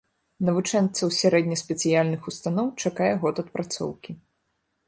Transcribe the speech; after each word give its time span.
Навучэнцаў 0.47 1.11
сярэдне-спецыяльных 1.19 2.21
устаноў 2.31 2.73
чакае 2.87 3.13
год 3.25 3.35
адпрацоўкі. 3.47 4.11